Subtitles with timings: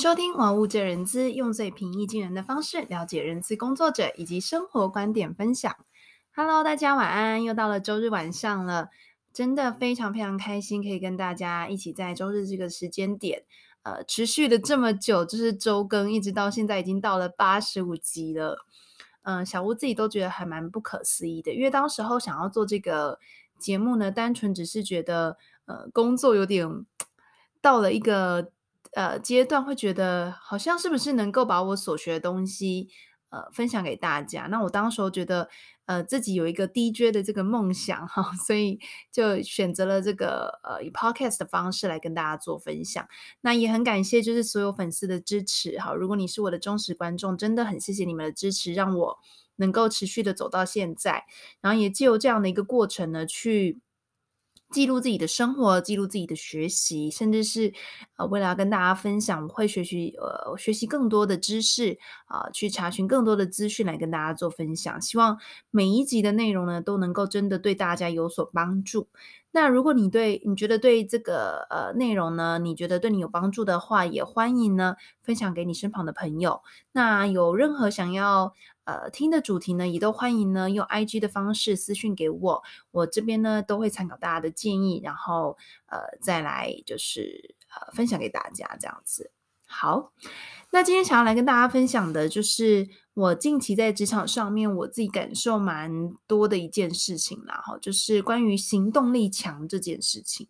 [0.00, 5.76] 收听《玩物这人资》，用最平易近人的方式了解人资工作者以及生活观点分享。
[6.34, 8.88] Hello，大家晚安，又到了周日晚上了，
[9.30, 13.44] 真的非常非常开心，可以跟大家一起在周日这个时间点，
[13.82, 18.64] 呃，持续的这么久，就是周更，一直到现在已经到了八十五集了。
[19.24, 23.18] 嗯、小吴自己都觉得还蛮不可思议的，因为当时候想要做这个
[23.58, 26.86] 节目呢，单纯只是觉得，呃，工作有点
[27.60, 28.50] 到了一个。
[28.92, 32.88] 呃，阶段会觉得好像是不是能够把我所学的东西
[33.30, 34.48] 呃分享给大家？
[34.50, 35.48] 那我当时候觉得
[35.86, 38.80] 呃自己有一个 DJ 的这个梦想哈， 所以
[39.12, 43.06] 就选择了这个呃以 Podcast 的方式来跟大家做分享。
[43.42, 49.18] 那也很感谢就是所有粉丝的支持哈，如果你是我的忠实观众，真的很谢谢你们的支持，让我
[49.56, 51.24] 能够持续的走到现在，
[51.60, 53.78] 然后也借由这样的一个过程呢去。
[54.70, 57.72] 记录自己的生活，记录自己的学习，甚至是
[58.16, 65.00] 呃，为了要跟大家分享，我会学习呃，学习更多的知识啊，去查询更多的资讯来跟大家做分享。
[65.02, 65.38] 希望
[65.70, 69.08] 每一集的内容呢，都能够真的对大家有所帮助。
[69.52, 76.62] 那如果你对你觉得对这个呃内容呢，你觉得对你有帮助的话，也欢迎呢分享给你身旁的朋友。
[76.92, 78.54] 那有任何想要
[78.90, 89.30] 呃听的主题呢，也都欢迎呢用 IG 的方式私讯给我，我这边呢都会参考大家的建议，然后呃再来就是呃分享给大家这样子。
[89.66, 90.12] 好，
[90.70, 92.88] 那今天想要来跟大家分享的就是。
[93.14, 100.48] 我近期在职场上面，我自己感受蛮多的一件事情啦，哈，就是关于行动力强这件事情。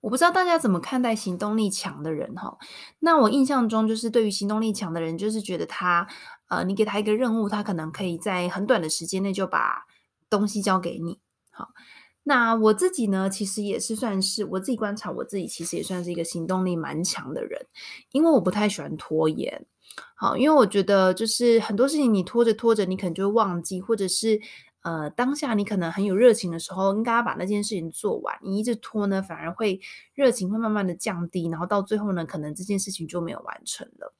[0.00, 2.56] 我不知道大家怎么看待行动力强的人，哈。
[3.00, 6.08] 那我印象中，就是对于行动力强的人，就是觉得他，
[6.50, 9.86] 呃，你给他一个任务，他可能可以在很短的时间内就把
[10.28, 11.20] 东西交给你。
[11.52, 11.68] 好，
[12.24, 17.64] 那我自己呢，其实也是算是我自己观察，我自己其实也算是一个行动力蛮强的人，
[18.10, 19.64] 因为我不太喜欢拖延。
[20.16, 24.40] 好，因为我觉得就是很多事情你拖着拖着，你可能就会忘记，或者是
[24.82, 28.36] 呃当下你可能很有热情的时候，应该要把那件事情做完。
[28.42, 29.80] 你一直拖呢，反而会
[30.14, 34.14] 热情会慢慢的降低，然后到最后呢，可能这件事情就没有完成了。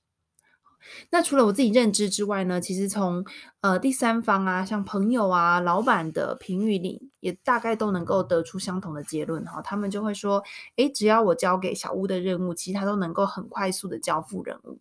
[1.10, 3.24] 那除了我自己认知之外呢，其实从
[3.60, 9.60] 呃第三方啊，像朋友啊、老板的评语里，也大概都能够得出相同的结论哈。
[9.62, 10.42] 他们就会说，
[10.76, 14.80] 诶，只要我交给小屋的任务，其实他都能够很快速的交付任务。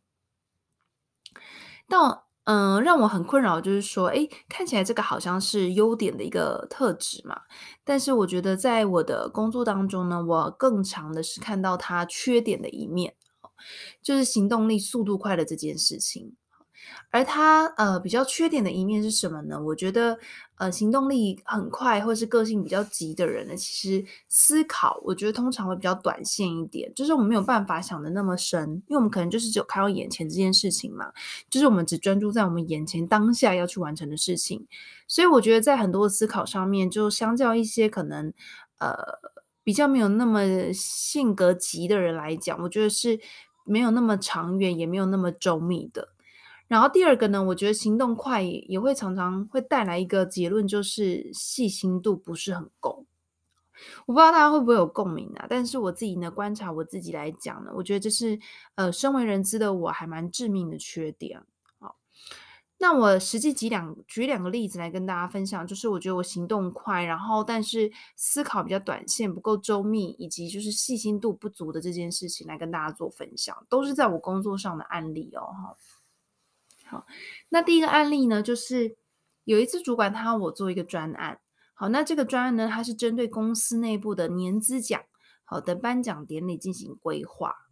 [1.88, 7.42] 但嗯、让我很困扰，就是说，诶，看起来这个好像是优点的一个特质嘛，
[7.84, 13.14] 但是我觉得在我的工作当中呢，我更常的是看到它缺点的一面，
[14.02, 16.36] 就是行动力、速度快的这件事情。
[17.12, 19.62] 而他呃比较缺点的一面是什么呢？
[19.62, 20.18] 我觉得
[20.56, 31.12] 呃行动力很快或是个性比较急的人呢，其实思考我觉得通常会比较短线一点，就是我们没有办法想得那么深，因为我们可能就是只有看到眼前这件事情嘛，
[31.50, 34.66] 就是我们只专注在我们眼前当下要去完成的事情，
[35.08, 38.34] 所以我觉得在很多思考上面，就相较一些可能
[38.80, 38.96] 呃
[39.64, 43.20] 比较没有那么性格急的人来讲，我觉得是
[43.70, 46.10] 没有那么长远，也没有那么周密的。
[46.68, 53.06] 然后第二个呢，我觉得行动快也会常常会带来一个结论，就是细心度不是很够。
[54.06, 55.48] 我不知道大家会不会有共鸣啊？
[55.50, 58.38] 但是我自己呢，观察我自己来讲呢，我觉得这是
[58.76, 61.42] 呃，身为人知的我还蛮致命的缺点。
[62.82, 75.42] 那我实际举两举两个例子来跟大家分享，就是我觉得我行动快，然后但是思考比较短线，不够周密，以及就是细心度不足的这件事情来跟大家做分享，都是在我工作上的案例哦。
[75.42, 75.78] 哈。
[76.86, 77.06] 好，
[77.50, 78.96] 那第一个案例呢，就是
[79.44, 81.40] 有一次主管他要我做一个专案。
[81.74, 85.02] 好，那这个专案呢，它是针对公司内部的年资奖
[85.44, 87.69] 好的颁奖典礼进行规划。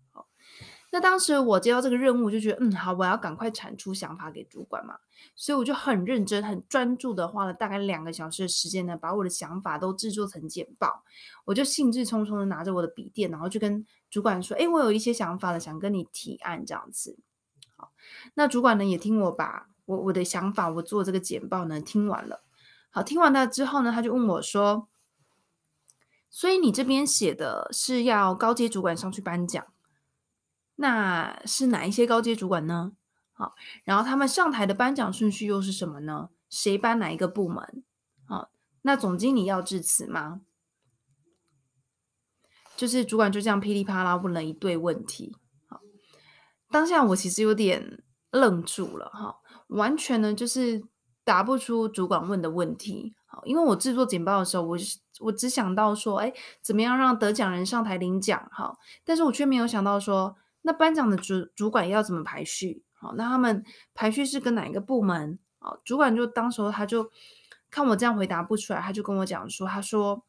[0.98, 4.98] 那当时我接到这个任务，就觉得嗯，好，我要赶快产出想法给主管嘛，
[5.36, 11.04] 所以我就很认真、很专注的花了大概两个小时的时间呢，把我的想法都制作成简报。
[11.46, 17.20] 我就兴致冲冲的拿着我的笔电，然后就跟主管说：“哎，我有一些想法了，想跟你提案这样子。”
[17.78, 17.92] 好，
[18.34, 22.42] 那主管呢也听我把我我的想法，我做这个简报呢听完了。
[22.90, 24.88] 好，听完了之后呢，他就问我说
[26.32, 29.64] ：“所以你这边写的是要高阶主管上去颁奖，
[30.78, 32.94] 那是哪一些高阶主管呢？
[33.34, 33.54] 好，
[33.84, 36.30] 然后他们上台的颁奖顺序又是什么呢？
[36.50, 37.84] 谁颁哪一个部门？
[38.26, 38.50] 好，
[38.82, 40.42] 那总经理要致辞吗？
[42.76, 45.36] 就是主管就这样噼里啪啦问了一堆问题。”
[45.68, 45.82] 好
[46.70, 50.84] 当下我其实有点愣住了哈，完全呢就是
[51.24, 53.16] 答不出主管问的问题。
[53.26, 54.78] 好，因为我制作简报的时候，我
[55.20, 58.50] 我只想到说，哎，怎么样让得奖人上台领奖？
[58.52, 60.36] 哈，但是我却没有想到说，
[60.68, 62.84] 那班长的主主管要怎么排序？
[62.94, 65.40] 好，那他们排序是跟哪一个部门？
[65.60, 67.10] 好，主管就当时候他就
[67.72, 70.24] 看我这样回答不出来，他就跟我讲说，他说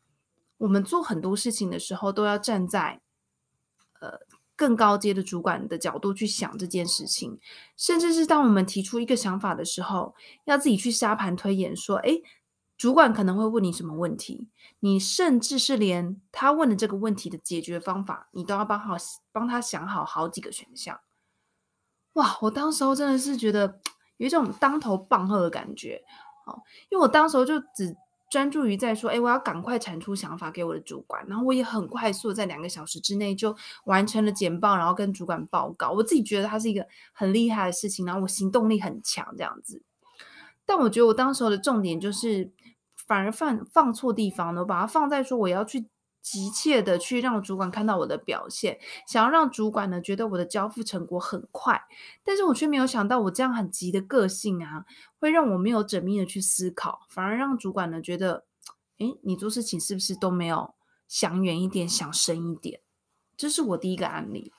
[0.59, 3.01] 我们做很多事情的时候都要站在
[4.01, 4.21] 呃。
[4.59, 7.39] 更高阶的主管的角度去想这件事情，
[7.77, 12.21] 甚至是当我们提出一个想法的时候，要自己去沙盘推演，说：“诶，
[12.79, 14.49] 主管可能会问你什么问题？
[14.81, 18.97] 你甚至是连他问的这个问题的解决方法，你都要帮好
[19.33, 20.99] 帮他想好好几个选项。”
[22.15, 22.39] 哇！
[22.41, 23.81] 我当时候真的是觉得
[24.17, 26.03] 有一种当头棒喝的感觉，
[26.47, 27.95] 哦，因为我当时候就只。
[28.31, 35.93] 专注于在说，哎，我要赶快产出想法给我的主管，然后我也很快速在两个小时之内就完成了简报，然后跟主管报告。
[35.93, 39.83] 我自己觉得它是一个很厉害的事情，然后我行动力很强这样子。
[40.67, 42.53] 但我觉得我当时候的重点就是，
[43.09, 45.89] 反而放放错地方了，我把它放在说我要去。
[46.21, 51.81] 急切的去让主管看到我的表现，想要让主管呢觉得我的交付成果很快，
[52.23, 54.85] 但是我却没有想到我这样很急的个性啊，
[55.21, 58.45] 会让我没有缜密的去思考，反而让主管呢觉得，
[58.99, 60.75] 诶，你做事情是不是都没有
[61.07, 62.81] 想远一点，想深一点？
[63.37, 64.53] 这是我第一个案例。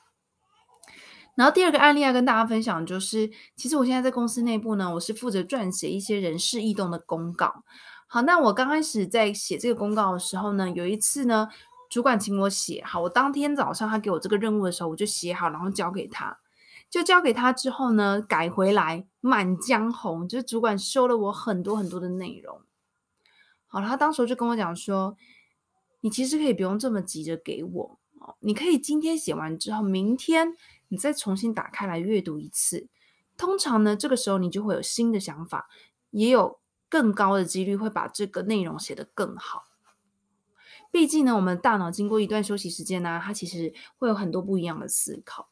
[1.35, 7.63] 然后第二个案例要跟大家分享，就是其实我现在在公司内部呢，我是负责撰写一些人事异动的公告。
[8.11, 11.47] 好，那我刚开始在写这个公告的时候呢，有一次呢，
[11.91, 16.39] 主管请我写好，我当天早上他给我这个任务的时候，我就写好，然后交给他，
[16.89, 22.59] 就交给他之后呢，改回来《满江红》，就是主管收了我很多很多的内容。
[23.67, 25.15] 好，他当时就跟我讲说，
[26.01, 30.55] 你其实可以不用这么急着给我哦，你可以今天写完之后，明天
[30.87, 32.87] 你再重新打开来阅读一次，
[33.37, 35.69] 通常呢，这个时候你就会有新的想法，
[36.09, 36.58] 也有。
[36.89, 39.65] 更高的几率会把这个内容写得更好。
[40.91, 45.49] 毕竟呢，我们大脑经过一段休息时间呢，它其实会有很多不一样的思考。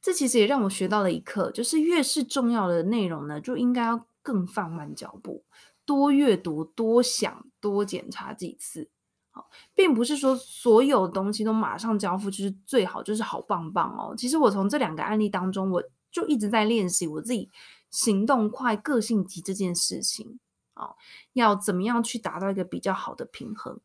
[0.00, 5.44] 这其实也让我学到了一课，就是越是重要的内容呢，就应该要更放慢脚步，
[5.84, 8.88] 多阅读、多想、多检查几次。
[9.30, 14.14] 好，并不是说所有东西都马上交付就是最好，就是好棒棒哦。
[14.16, 17.50] 其实我从这两个案例当中，我就一直在练习我自己。
[17.90, 20.38] 行动快、个性急这件事情，
[20.74, 20.94] 啊，
[21.32, 23.80] 要怎么样去达到一个比较好的平衡？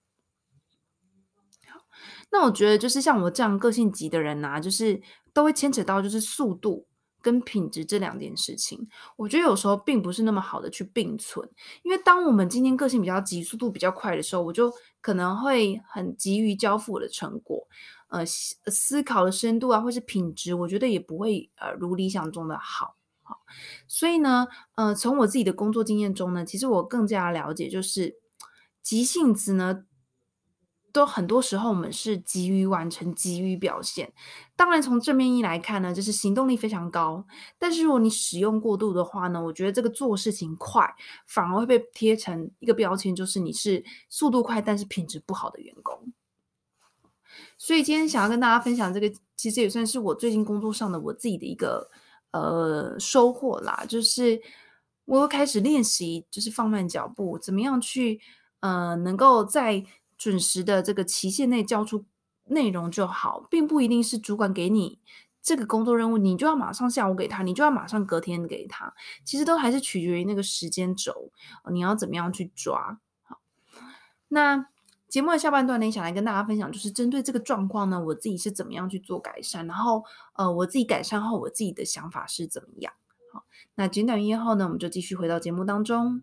[2.30, 5.02] 那我觉得就是像我这样个性急的人呐、啊，就是
[5.34, 6.86] 都会牵扯到就是速度
[7.22, 8.88] 跟品质这两件事情。
[9.16, 11.50] 我觉得有时候并不是那么好的去并存，
[11.84, 17.66] 因为当我们今天个性比较急、速度比较快的时候，我就可能会很急于交付我的成果，
[18.10, 22.98] 呃，思考的深度啊，或是品质，我觉得也不会呃如理想中的好。
[23.28, 23.40] 好，
[23.88, 28.20] 所以呢，呃，从我自己的工作经验中呢，其实我更加了解，就是
[28.84, 29.84] 急性子呢，
[30.94, 34.14] 都很多时候我们是急于完成、急于表现。
[34.56, 37.26] 当然，从正面意来看呢，就是行动力非常高。
[37.58, 40.88] 但是如果你使用过度的话呢，我觉得这个做事情快，
[41.26, 46.14] 反而会被贴成一个标签，就是你是速度快，但是品质不好的员工。
[47.58, 51.90] 所以今天想要跟大家分享这个，其实也算是我最近工作上的我自己的一个。
[52.36, 54.42] 呃，收获啦，就是
[55.06, 58.20] 我又开始练习，就是放慢脚步，怎么样去
[58.60, 59.86] 呃，能够在
[60.18, 62.04] 准时的这个期限内交出
[62.44, 65.00] 内容就好，并不一定是主管给你
[65.42, 71.32] 这个工作任务，你就要马上下午给他，你就要马上隔天给他，其实都还是取决于那个时间轴，
[71.72, 73.00] 你要怎么样去抓。
[73.24, 73.40] 好，
[74.28, 74.68] 那。
[75.08, 82.92] 节目的下半段呢，想来跟大家分享，就是针对这个状况呢，我自己是怎么样去做改善，然后呃，我自己改善后，我自己的想法是怎么样。
[83.32, 83.46] 好，
[83.76, 86.22] 那简短音乐后呢，我们就继续回到节目当中。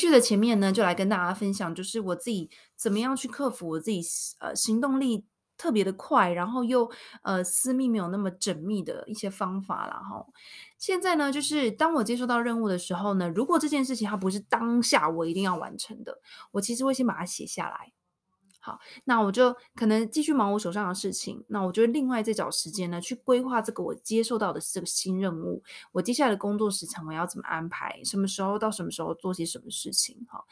[0.00, 4.02] 续的前面呢，就来跟大家分享，就是我自己怎么样去克服我自己
[4.38, 5.26] 呃行动力
[5.56, 6.90] 特别的快，然后又
[7.22, 10.26] 呃私密没有那么缜密的一些方法了哈。
[10.78, 16.20] 现在呢，就是当我接收到任务的时候呢，如果这件事情它不是当下我一定要完成的，
[16.52, 17.92] 我其实会先把它写下来。
[18.62, 21.42] 好，那我就可能继续忙我手上的事情。
[21.48, 25.62] 那我就另外再找时间呢，去规划这个我接受到的这个新任务。
[25.92, 27.98] 我接下来的工作时长我要怎么安排？
[28.04, 30.26] 什么时候到什么时候做些什么事情？
[30.28, 30.44] 哈，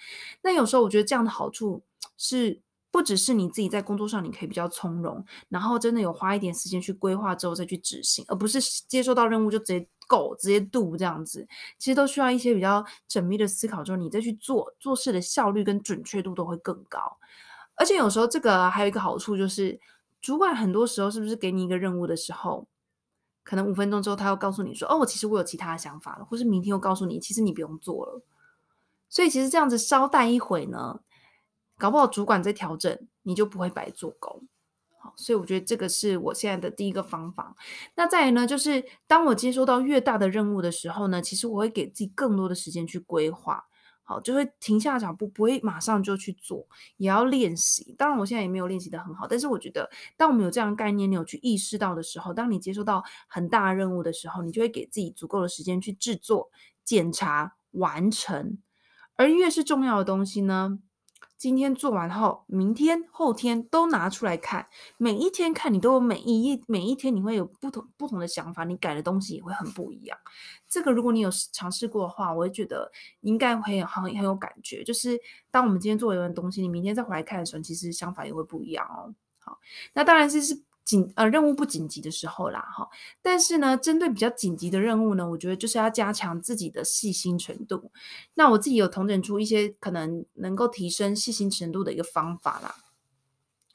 [0.43, 1.83] 那有时候我觉得这样的好处
[2.17, 11.47] 是，不只是你自己在工作上你可以比较从容，然后真的有花一点时间去规划之后再去执行，而不是接受到任务就直接 go 直接 do 这样子。
[11.79, 17.19] 其实都需要一些比较缜密的思考之后，你再去做，做事的效率跟准确度都会更高。
[17.79, 19.79] 而且有时候这个还有一个好处就是，
[20.21, 22.67] 主管很多时候是不是给你一个任务的时候，
[23.45, 28.21] 可能五分钟之后他又告诉你说：“哦，其实我有其他的想法了。”或是明天又告诉你：“其实你不用做了。”
[29.09, 31.01] 所以其实这样子稍待一会呢，
[31.79, 34.47] 搞不好主管在调整，你就不会白做工。
[34.99, 37.55] 好，所以我觉得这个是我现在的第一个方法。
[37.95, 43.68] 那再来呢，就是当我接收到越大的任务的时候呢，其实我会给自己更多的时间去规划。
[44.09, 47.95] 好，就会停下脚步，不会马上就去做，也要练习。
[47.99, 56.51] 当然，我现在也没有练习得很好，但是我觉得，当我们有这样概念，你有去意识到的时候，当你接受到很大的任务的时候，你就会给自己足够的时间去制作、
[56.83, 58.57] 检查、完成。
[59.17, 60.79] 而越是重要的东西呢，
[61.39, 64.67] 今天做完后，明天、后天都拿出来看，
[64.97, 70.19] 每一天看你都有每一页，每一天你会有不同不同的想法，你改的东西也会很不一样。
[70.69, 72.91] 这个如果你有尝试过的话，我会觉得
[73.21, 74.83] 应该会很很有感觉。
[74.83, 75.17] 就是
[75.53, 79.15] 当我们今天做一样东西，你明天再回来看的时候，其实想法也会不一样哦。
[79.39, 79.61] 好，
[79.93, 80.68] 那当然是是。
[80.89, 82.89] 紧呃，任务不紧急的时候啦，哈，
[83.21, 87.93] 但是呢，针对比较紧急的任务呢，我觉得就是要加强自己的细心程度。
[88.33, 92.75] 那我自己有统整出一些可能能够提升细心程度的一个方法啦。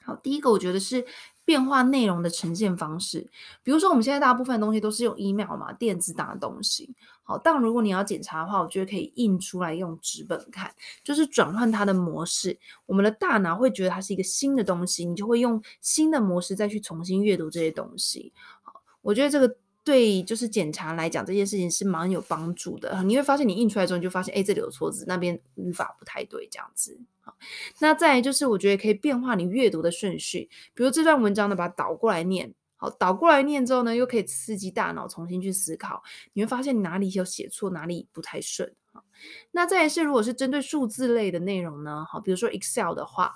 [0.04, 1.06] 好，第一个我觉得是。
[1.46, 3.28] 变化内容的呈现方式，
[3.64, 6.96] 比如说我们现在大部分东西都是用 email 嘛，电子档的东西。
[7.24, 10.74] 好，但如果你要检查的话，我觉得可以印出来用纸本看，
[11.04, 12.60] 就是转换它的模式。
[12.86, 18.34] 我们的大脑会觉得它是一个新的东西，你就会用新的模式再去重新阅读这些东西。
[18.62, 19.56] 好，我觉得这个。
[19.84, 23.04] 对，就是检查来讲，这件事情是蛮有帮助的。
[23.04, 26.98] 你会发现，你印出来之后，你就发现，哎，这里有错字，那边语法不太对，这样子。
[27.20, 27.36] 好，
[27.80, 32.54] 那再来就是，我觉得可以变化你阅读的顺序，比如这段文章呢，把它倒过来念。
[32.78, 36.02] 好，倒过来念之后呢，又可以刺激大脑重新去思考。
[36.32, 38.74] 你会发现哪里有写错，哪里不太顺。
[38.94, 39.04] 好，
[39.52, 43.36] 那再来是，如果是针对数字类的内容呢，好，比如说 Excel 的话。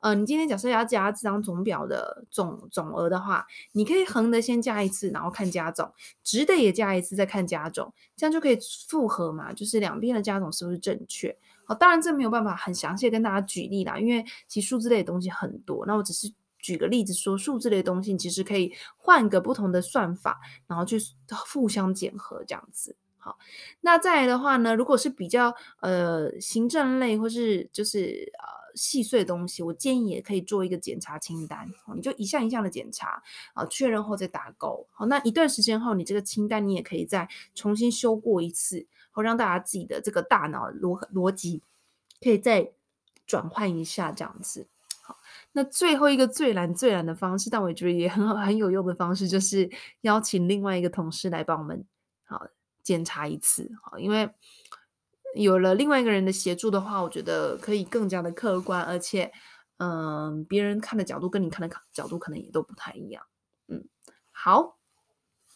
[0.00, 5.88] 呃，你今天假设要加这张总表的总总额的话，你可以横的先加一次，然后看加总；
[6.22, 8.56] 直的也加一次，再看加总，这样就可以
[8.88, 11.36] 复合嘛，就是两边的加总是不是正确？
[11.64, 15.84] 好，当然这没有办法很详细跟大家举例啦，因为其实数字类的东西很多。
[15.84, 20.38] 那我只是举个例子说，数字类的东西其实可以换个不同的算法，
[20.68, 20.96] 然后去
[21.28, 22.94] 互相检核这样子。
[23.16, 23.36] 好，
[23.80, 28.57] 那再来的话呢，如果是比较呃行政类或是就是呃。
[28.78, 34.86] 细碎的东西，我建议也可以做一个检查清单，你就一项一项的检查啊，确认后再打勾。
[34.92, 41.60] 好，那一段时间后，你这个清单你也可以再重新修过一次，好，让大家自己的这个大脑逻逻辑
[42.22, 42.70] 可以再
[43.26, 44.68] 转换一下，这样子。
[45.02, 45.18] 好，
[45.52, 49.68] 那最后一个最难最难的方式，但我觉得也很好很有用的方式，就是
[50.02, 51.84] 邀请另外一个同事来帮我们
[52.24, 52.46] 好
[52.82, 54.30] 检查一次，好，因为。
[55.34, 59.30] 有了另外一个人的协助的话，我觉得可以更加的客观，而且，
[59.76, 63.22] 嗯、别人看的角度跟你看的角度可能也都不太一样。
[63.68, 63.84] 嗯，
[64.32, 64.78] 好，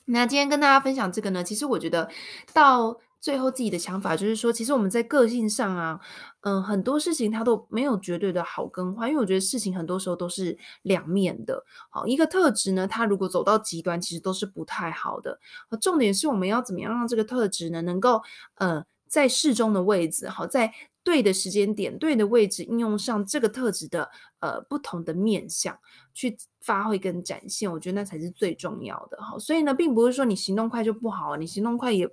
[0.05, 2.11] 那今天跟大家分享这个呢，其实我觉得
[2.53, 6.01] 到最后自己的想法就是说，其实我们在个性上啊，
[6.43, 11.65] 嗯、很多事情它都没有绝对的好跟坏，因为我觉得事情很多时候都是两面的。
[11.89, 15.41] 好，一个特质呢，它如果走到极端，其实都是不太好的。
[15.81, 18.23] 重点是我们要怎么样让这个特质呢，能够，
[18.57, 18.85] 呃。
[19.13, 20.73] 在适中的位置，好，在
[21.05, 25.79] 对的时间点、对的位置应用上这个特质的呃不同的面向
[26.15, 29.21] 去发挥跟展现，我觉得那才是最重要的。
[29.21, 32.09] 好，所以呢，并不是说你行动快就不好，你行动快也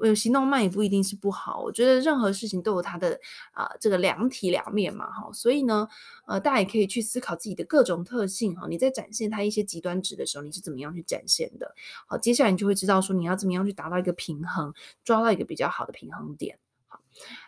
[0.00, 1.60] 呃行动慢也不一定是不好。
[1.62, 3.20] 我觉得任何事情都有它的
[3.52, 5.30] 啊、这个两体两面嘛，哈。
[5.32, 5.86] 所以呢，
[6.26, 8.66] 呃，大家也可以去思考自己的各种特性哈。
[8.68, 11.72] 你在展现它一些极端值的时候，你是怎么样去展现的？
[12.08, 14.74] 好，接下来你就会知道说你要怎么样去达到一个平衡，
[15.04, 16.58] 抓到一个比较好的平衡点。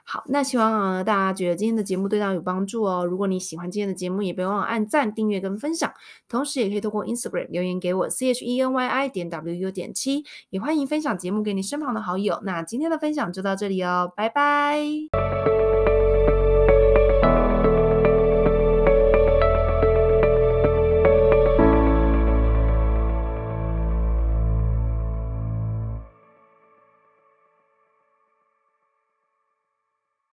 [0.05, 3.05] 好，那希望大家觉得今天的节目对大家有帮助哦。
[3.05, 5.93] 如果你喜欢今天的节目，也别忘了按赞、订阅跟分享。
[6.29, 12.41] 同时，也可以透过 Instagram 留言给我 c h e n y i 点 w u 点七，也欢迎分享节目给你身旁的好友。
[12.45, 15.66] 那今天的分享就到这里哦，拜拜。